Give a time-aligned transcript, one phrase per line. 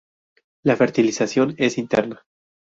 [0.63, 2.25] La fertilización es interna.